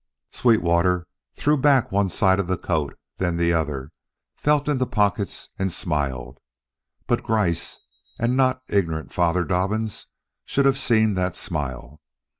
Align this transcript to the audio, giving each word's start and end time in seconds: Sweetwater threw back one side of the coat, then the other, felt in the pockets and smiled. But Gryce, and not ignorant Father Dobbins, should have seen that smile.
Sweetwater 0.31 1.05
threw 1.35 1.57
back 1.57 1.91
one 1.91 2.09
side 2.09 2.39
of 2.39 2.47
the 2.47 2.57
coat, 2.57 2.97
then 3.19 3.37
the 3.37 3.53
other, 3.53 3.91
felt 4.35 4.67
in 4.67 4.79
the 4.79 4.87
pockets 4.87 5.49
and 5.59 5.71
smiled. 5.71 6.39
But 7.05 7.21
Gryce, 7.21 7.77
and 8.17 8.35
not 8.35 8.63
ignorant 8.67 9.13
Father 9.13 9.43
Dobbins, 9.43 10.07
should 10.43 10.65
have 10.65 10.79
seen 10.79 11.13
that 11.13 11.35
smile. 11.35 12.01